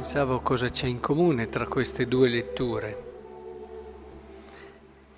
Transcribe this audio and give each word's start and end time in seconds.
pensavo 0.00 0.40
cosa 0.40 0.70
c'è 0.70 0.86
in 0.86 0.98
comune 0.98 1.50
tra 1.50 1.66
queste 1.66 2.06
due 2.06 2.30
letture. 2.30 3.02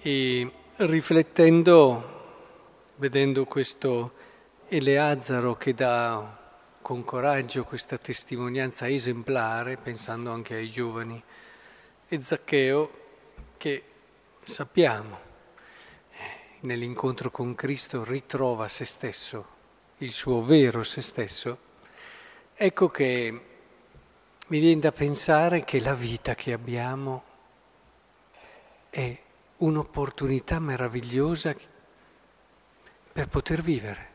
E 0.02 0.52
riflettendo, 0.74 2.24
vedendo 2.96 3.44
questo 3.44 4.12
Eleazzaro 4.66 5.54
che 5.54 5.72
dà 5.72 6.36
con 6.82 7.04
coraggio 7.04 7.62
questa 7.62 7.96
testimonianza 7.96 8.88
esemplare, 8.88 9.76
pensando 9.76 10.32
anche 10.32 10.56
ai 10.56 10.68
giovani, 10.68 11.22
e 12.08 12.21
Zaccheo 12.21 12.90
che 13.58 13.82
sappiamo 14.43 15.16
nell'incontro 16.62 17.30
con 17.30 17.54
Cristo 17.54 18.02
ritrova 18.02 18.66
se 18.66 18.85
stesso, 18.85 19.46
il 19.99 20.10
suo 20.10 20.43
vero 20.43 20.82
se 20.82 21.02
stesso, 21.02 21.57
ecco 22.57 22.88
che 22.88 23.50
mi 24.52 24.58
viene 24.58 24.80
da 24.82 24.92
pensare 24.92 25.64
che 25.64 25.80
la 25.80 25.94
vita 25.94 26.34
che 26.34 26.52
abbiamo 26.52 27.22
è 28.90 29.18
un'opportunità 29.56 30.58
meravigliosa 30.58 31.56
per 33.12 33.28
poter 33.28 33.62
vivere. 33.62 34.10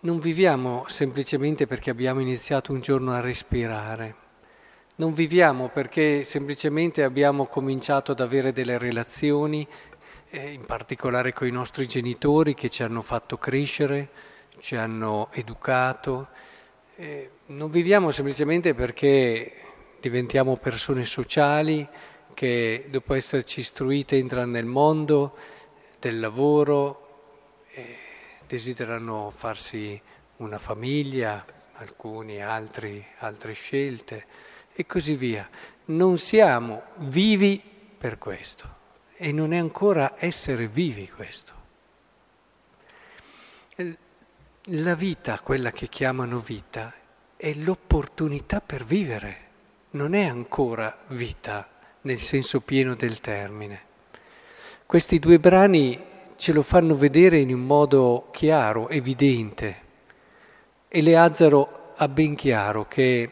Non 0.00 0.18
viviamo 0.18 0.84
semplicemente 0.88 1.66
perché 1.66 1.88
abbiamo 1.88 2.20
iniziato 2.20 2.70
un 2.70 2.82
giorno 2.82 3.12
a 3.12 3.20
respirare, 3.20 4.14
non 4.96 5.14
viviamo 5.14 5.68
perché 5.68 6.22
semplicemente 6.22 7.02
abbiamo 7.02 7.46
cominciato 7.46 8.12
ad 8.12 8.20
avere 8.20 8.52
delle 8.52 8.76
relazioni, 8.76 9.66
eh, 10.28 10.52
in 10.52 10.66
particolare 10.66 11.32
con 11.32 11.46
i 11.46 11.50
nostri 11.50 11.88
genitori 11.88 12.52
che 12.52 12.68
ci 12.68 12.82
hanno 12.82 13.00
fatto 13.00 13.38
crescere, 13.38 14.10
ci 14.58 14.76
hanno 14.76 15.28
educato, 15.32 16.28
eh, 16.96 17.30
non 17.46 17.70
viviamo 17.70 18.10
semplicemente 18.10 18.74
perché 18.74 19.52
diventiamo 20.00 20.56
persone 20.56 21.04
sociali 21.04 21.86
che 22.34 22.86
dopo 22.88 23.14
esserci 23.14 23.60
istruite 23.60 24.16
entrano 24.16 24.52
nel 24.52 24.64
mondo 24.64 25.36
del 25.98 26.20
lavoro, 26.20 27.62
eh, 27.70 27.96
desiderano 28.46 29.30
farsi 29.30 30.00
una 30.36 30.58
famiglia, 30.58 31.44
alcuni 31.74 32.42
altri, 32.42 33.04
altre 33.18 33.52
scelte 33.52 34.26
e 34.72 34.86
così 34.86 35.14
via. 35.16 35.48
Non 35.86 36.18
siamo 36.18 36.82
vivi 36.96 37.62
per 37.96 38.18
questo 38.18 38.82
e 39.16 39.32
non 39.32 39.52
è 39.52 39.58
ancora 39.58 40.14
essere 40.18 40.66
vivi 40.68 41.08
questo. 41.08 41.62
La 44.68 44.94
vita, 44.94 45.40
quella 45.40 45.72
che 45.72 45.90
chiamano 45.90 46.38
vita, 46.38 46.90
è 47.36 47.52
l'opportunità 47.52 48.62
per 48.62 48.82
vivere, 48.82 49.36
non 49.90 50.14
è 50.14 50.24
ancora 50.24 51.00
vita 51.08 51.68
nel 52.00 52.18
senso 52.18 52.60
pieno 52.62 52.94
del 52.94 53.20
termine. 53.20 53.82
Questi 54.86 55.18
due 55.18 55.38
brani 55.38 56.02
ce 56.36 56.52
lo 56.54 56.62
fanno 56.62 56.96
vedere 56.96 57.40
in 57.40 57.52
un 57.52 57.60
modo 57.60 58.30
chiaro, 58.32 58.88
evidente. 58.88 59.76
E 60.88 61.02
Leazzaro 61.02 61.92
ha 61.96 62.08
ben 62.08 62.34
chiaro 62.34 62.88
che 62.88 63.30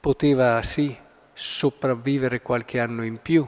poteva 0.00 0.60
sì 0.62 0.92
sopravvivere 1.32 2.42
qualche 2.42 2.80
anno 2.80 3.04
in 3.04 3.22
più, 3.22 3.46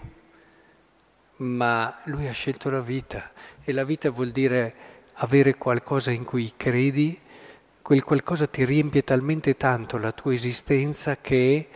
ma 1.38 1.98
lui 2.04 2.28
ha 2.28 2.32
scelto 2.32 2.70
la 2.70 2.82
vita 2.82 3.32
e 3.64 3.72
la 3.72 3.82
vita 3.82 4.10
vuol 4.10 4.30
dire 4.30 4.87
avere 5.20 5.56
qualcosa 5.56 6.10
in 6.10 6.24
cui 6.24 6.52
credi, 6.56 7.18
quel 7.82 8.04
qualcosa 8.04 8.46
ti 8.46 8.64
riempie 8.64 9.02
talmente 9.02 9.56
tanto 9.56 9.96
la 9.96 10.12
tua 10.12 10.32
esistenza 10.34 11.16
che 11.20 11.68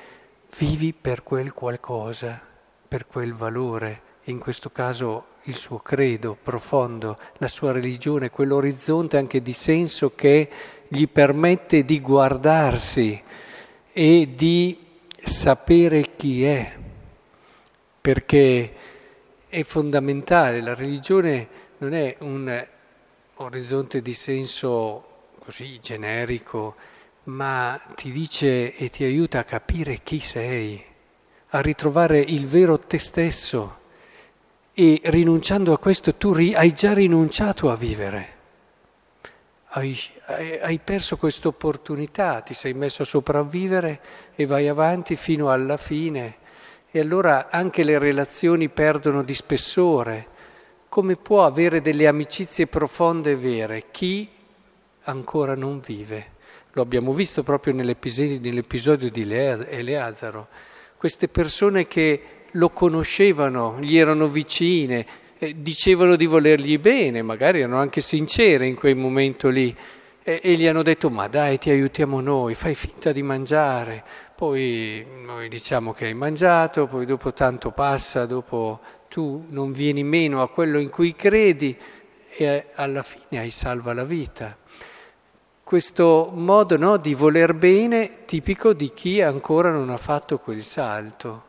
vivi 0.59 0.93
per 0.93 1.23
quel 1.23 1.53
qualcosa, 1.53 2.41
per 2.87 3.07
quel 3.07 3.33
valore, 3.33 4.11
in 4.25 4.39
questo 4.39 4.71
caso 4.71 5.27
il 5.45 5.57
suo 5.57 5.79
credo 5.79 6.37
profondo, 6.41 7.19
la 7.39 7.49
sua 7.49 7.73
religione, 7.73 8.31
quell'orizzonte 8.31 9.17
anche 9.17 9.43
di 9.43 9.53
senso 9.53 10.15
che 10.15 10.49
gli 10.87 11.09
permette 11.09 11.85
di 11.85 12.01
guardarsi 12.01 13.21
e 13.93 14.29
di 14.35 14.79
sapere 15.21 16.15
chi 16.17 16.45
è, 16.45 16.73
perché 18.01 18.73
è 19.49 19.63
fondamentale, 19.65 20.61
la 20.61 20.75
religione 20.75 21.49
non 21.79 21.95
è 21.95 22.17
un 22.21 22.71
orizzonte 23.43 24.01
di 24.03 24.15
senso 24.15 25.05
così 25.39 25.79
generico, 25.81 26.77
ma 27.25 27.81
ti 27.95 28.13
dice 28.13 28.75
e 28.75 28.89
ti 28.89 29.05
aiuta 29.05 29.41
a 29.41 29.45
capire 29.45 30.01
chi 30.03 30.21
sei, 30.21 30.83
a 31.51 31.61
ritrovare 31.61 32.21
il 32.21 32.47
vero 32.47 32.79
te 32.79 32.99
stesso 32.99 33.81
e 34.75 35.01
rinunciando 35.05 35.73
a 35.73 35.79
questo 35.79 36.15
tu 36.15 36.33
hai 36.33 36.73
già 36.73 36.95
rinunciato 36.95 37.71
a 37.71 37.77
vivere. 37.77 38.41
Hai, 39.75 39.99
hai 40.27 40.79
perso 40.79 41.17
questa 41.17 41.49
opportunità, 41.49 42.41
ti 42.41 42.55
sei 42.55 42.75
messo 42.75 43.03
a 43.03 43.07
sopravvivere 43.07 44.01
e 44.35 44.47
vai 44.47 44.69
avanti 44.69 45.17
fino 45.17 45.51
alla 45.51 45.77
fine. 45.77 46.37
E 46.91 47.01
allora 47.01 47.49
anche 47.51 47.83
le 47.83 47.99
relazioni 47.99 48.69
perdono 48.69 49.23
di 49.23 49.35
spessore, 49.35 50.29
come 50.93 51.17
può 51.17 51.47
avere 51.47 51.81
delle 51.81 52.07
amicizie 52.07 52.67
profonde 52.67 53.31
e 53.31 53.37
vere 53.37 53.85
chi 53.91 54.29
ancora 55.05 55.55
non 55.55 55.81
vive? 55.81 56.33
Lo 56.73 56.83
abbiamo 56.83 57.15
visto 57.15 57.43
proprio 57.43 57.73
nell'episodio, 57.73 58.39
nell'episodio 58.39 59.11
di 59.11 59.23
Eleazaro. 59.23 60.49
Queste 60.99 61.29
persone 61.29 61.87
che 61.87 62.23
lo 62.51 62.69
conoscevano, 62.69 63.79
gli 63.81 63.97
erano 63.97 64.29
vicine, 64.29 65.07
eh, 65.39 65.55
dicevano 65.57 66.15
di 66.15 66.27
volergli 66.27 66.77
bene, 66.77 67.23
magari 67.23 67.61
erano 67.61 67.79
anche 67.79 68.03
sincere 68.03 68.67
in 68.67 68.75
quel 68.75 68.95
momento 68.95 69.49
lì, 69.49 69.75
e, 70.23 70.41
e 70.43 70.53
gli 70.57 70.67
hanno 70.67 70.83
detto 70.83 71.09
ma 71.09 71.27
dai 71.27 71.57
ti 71.57 71.71
aiutiamo 71.71 72.21
noi, 72.21 72.53
fai 72.53 72.75
finta 72.75 73.13
di 73.13 73.23
mangiare, 73.23 74.05
poi 74.43 75.07
noi 75.25 75.49
diciamo 75.49 75.93
che 75.93 76.07
hai 76.07 76.15
mangiato, 76.15 76.89
poi 76.89 77.07
dopo 77.07 77.33
tanto 77.33 77.71
passa, 77.71 78.27
dopo 78.27 78.81
tu 79.09 79.45
non 79.51 79.71
vieni 79.71 80.03
meno 80.03 80.43
a 80.43 80.49
quello 80.49 80.81
in 80.81 80.89
cui 80.89 81.15
credi 81.15 81.79
e 82.29 82.71
alla 82.75 83.03
fine 83.03 83.41
hai 83.41 83.53
salva 83.53 83.95
la 83.95 84.03
vita. 84.03 84.57
Questo 85.63 86.33
modo 86.35 86.77
no, 86.77 86.97
di 86.97 87.15
voler 87.15 87.55
bene 87.55 88.25
tipico 88.25 88.73
di 88.73 88.93
chi 88.93 89.23
ancora 89.23 89.71
non 89.71 89.91
ha 89.91 89.97
fatto 89.97 90.41
quel 90.41 90.65
salto. 90.65 91.45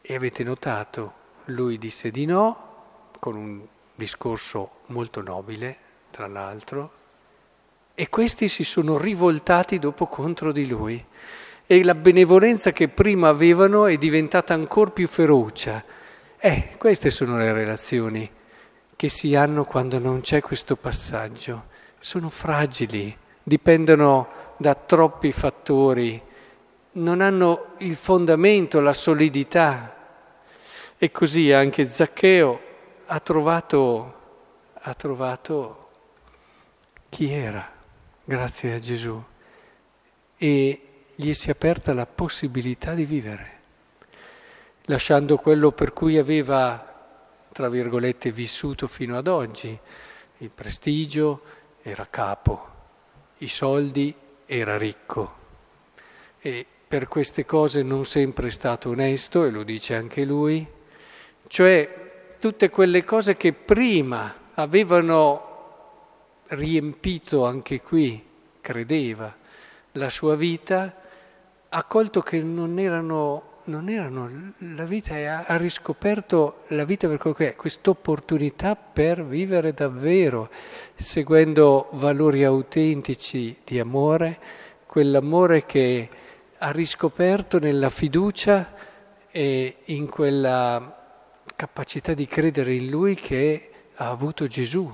E 0.00 0.14
avete 0.14 0.42
notato, 0.42 1.12
lui 1.46 1.76
disse 1.76 2.10
di 2.10 2.24
no, 2.24 3.10
con 3.18 3.36
un 3.36 3.60
discorso 3.94 4.70
molto 4.86 5.20
nobile, 5.20 5.76
tra 6.10 6.26
l'altro, 6.26 6.99
e 7.94 8.08
questi 8.08 8.48
si 8.48 8.64
sono 8.64 8.98
rivoltati 8.98 9.78
dopo 9.78 10.06
contro 10.06 10.52
di 10.52 10.66
lui 10.66 11.04
e 11.66 11.84
la 11.84 11.94
benevolenza 11.94 12.72
che 12.72 12.88
prima 12.88 13.28
avevano 13.28 13.86
è 13.86 13.96
diventata 13.96 14.54
ancora 14.54 14.90
più 14.90 15.06
feroce. 15.06 15.84
Eh, 16.36 16.70
queste 16.78 17.10
sono 17.10 17.38
le 17.38 17.52
relazioni 17.52 18.28
che 18.96 19.08
si 19.08 19.36
hanno 19.36 19.64
quando 19.64 20.00
non 20.00 20.20
c'è 20.20 20.40
questo 20.40 20.74
passaggio. 20.74 21.66
Sono 22.00 22.28
fragili, 22.28 23.16
dipendono 23.40 24.28
da 24.56 24.74
troppi 24.74 25.30
fattori, 25.30 26.20
non 26.92 27.20
hanno 27.20 27.74
il 27.78 27.94
fondamento, 27.94 28.80
la 28.80 28.92
solidità. 28.92 29.96
E 30.98 31.10
così 31.12 31.52
anche 31.52 31.88
Zaccheo 31.88 32.60
ha 33.06 33.20
trovato, 33.20 34.14
ha 34.74 34.94
trovato 34.94 35.88
chi 37.08 37.30
era, 37.32 37.78
grazie 38.30 38.74
a 38.74 38.78
Gesù. 38.78 39.20
E 40.36 40.80
gli 41.16 41.32
si 41.32 41.48
è 41.48 41.50
aperta 41.50 41.92
la 41.92 42.06
possibilità 42.06 42.94
di 42.94 43.04
vivere, 43.04 43.58
lasciando 44.82 45.36
quello 45.36 45.72
per 45.72 45.92
cui 45.92 46.16
aveva, 46.16 46.80
tra 47.50 47.68
virgolette, 47.68 48.30
vissuto 48.30 48.86
fino 48.86 49.16
ad 49.18 49.26
oggi, 49.26 49.76
il 50.38 50.50
prestigio, 50.50 51.42
era 51.82 52.06
capo, 52.08 52.68
i 53.38 53.48
soldi, 53.48 54.14
era 54.46 54.78
ricco. 54.78 55.34
E 56.38 56.64
per 56.86 57.08
queste 57.08 57.44
cose 57.44 57.82
non 57.82 58.04
sempre 58.04 58.46
è 58.46 58.52
stato 58.52 58.90
onesto, 58.90 59.44
e 59.44 59.50
lo 59.50 59.64
dice 59.64 59.96
anche 59.96 60.24
lui, 60.24 60.64
cioè 61.48 62.36
tutte 62.38 62.70
quelle 62.70 63.02
cose 63.02 63.36
che 63.36 63.52
prima 63.52 64.52
avevano 64.54 65.49
riempito 66.50 67.44
anche 67.44 67.80
qui, 67.80 68.22
credeva, 68.60 69.34
la 69.92 70.08
sua 70.08 70.36
vita, 70.36 70.94
ha 71.68 71.84
colto 71.84 72.20
che 72.20 72.42
non 72.42 72.78
erano 72.78 73.50
non 73.70 73.88
erano, 73.88 74.52
la 74.58 74.84
vita 74.84 75.14
è, 75.14 75.24
ha 75.24 75.56
riscoperto 75.56 76.64
la 76.68 76.84
vita 76.84 77.06
per 77.06 77.18
quello 77.18 77.36
che 77.36 77.50
è, 77.50 77.56
questa 77.56 77.90
opportunità 77.90 78.74
per 78.74 79.24
vivere 79.24 79.72
davvero, 79.72 80.50
seguendo 80.94 81.88
valori 81.92 82.44
autentici 82.44 83.58
di 83.62 83.78
amore, 83.78 84.38
quell'amore 84.86 85.66
che 85.66 86.08
ha 86.58 86.70
riscoperto 86.72 87.58
nella 87.58 87.90
fiducia 87.90 88.74
e 89.30 89.76
in 89.84 90.08
quella 90.08 90.96
capacità 91.54 92.12
di 92.12 92.26
credere 92.26 92.74
in 92.74 92.88
Lui 92.88 93.14
che 93.14 93.70
ha 93.94 94.08
avuto 94.08 94.46
Gesù. 94.46 94.90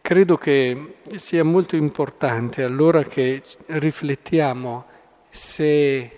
Credo 0.00 0.36
che 0.36 0.98
sia 1.16 1.42
molto 1.42 1.74
importante 1.74 2.62
allora 2.62 3.02
che 3.02 3.42
riflettiamo 3.66 4.86
se 5.28 6.12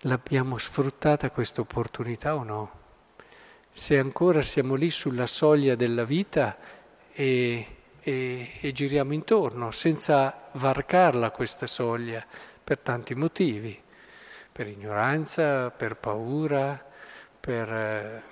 l'abbiamo 0.00 0.58
sfruttata 0.58 1.30
questa 1.30 1.60
opportunità 1.60 2.34
o 2.34 2.42
no, 2.42 2.70
se 3.70 3.98
ancora 3.98 4.42
siamo 4.42 4.74
lì 4.74 4.90
sulla 4.90 5.26
soglia 5.26 5.76
della 5.76 6.04
vita 6.04 6.56
e, 7.12 7.66
e, 8.00 8.50
e 8.60 8.72
giriamo 8.72 9.12
intorno 9.12 9.70
senza 9.70 10.48
varcarla 10.52 11.30
questa 11.30 11.66
soglia 11.66 12.24
per 12.62 12.78
tanti 12.80 13.14
motivi, 13.14 13.80
per 14.50 14.66
ignoranza, 14.66 15.70
per 15.70 15.96
paura, 15.96 16.84
per 17.38 17.72
eh, 17.72 18.22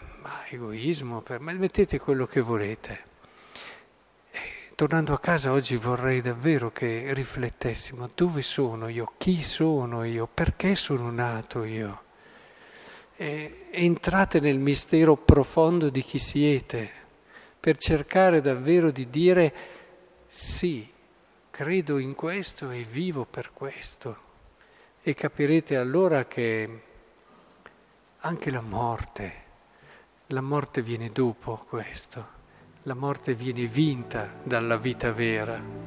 egoismo, 0.50 1.20
per, 1.20 1.38
ma 1.38 1.52
mettete 1.52 2.00
quello 2.00 2.26
che 2.26 2.40
volete. 2.40 3.12
Tornando 4.84 5.14
a 5.14 5.18
casa 5.18 5.50
oggi 5.50 5.76
vorrei 5.76 6.20
davvero 6.20 6.70
che 6.70 7.14
riflettessimo 7.14 8.10
dove 8.14 8.42
sono 8.42 8.88
io, 8.88 9.14
chi 9.16 9.42
sono 9.42 10.04
io, 10.04 10.26
perché 10.26 10.74
sono 10.74 11.10
nato 11.10 11.64
io. 11.64 12.02
E 13.16 13.68
entrate 13.70 14.40
nel 14.40 14.58
mistero 14.58 15.16
profondo 15.16 15.88
di 15.88 16.02
chi 16.02 16.18
siete 16.18 16.90
per 17.58 17.78
cercare 17.78 18.42
davvero 18.42 18.90
di 18.90 19.08
dire 19.08 19.54
sì, 20.26 20.86
credo 21.48 21.96
in 21.96 22.14
questo 22.14 22.68
e 22.68 22.82
vivo 22.82 23.24
per 23.24 23.52
questo. 23.54 24.16
E 25.00 25.14
capirete 25.14 25.76
allora 25.78 26.26
che 26.26 26.82
anche 28.18 28.50
la 28.50 28.60
morte, 28.60 29.32
la 30.26 30.42
morte 30.42 30.82
viene 30.82 31.10
dopo 31.10 31.64
questo 31.70 32.42
la 32.86 32.94
morte 32.94 33.34
viene 33.34 33.64
vinta 33.66 34.34
dalla 34.42 34.76
vita 34.76 35.10
vera. 35.10 35.83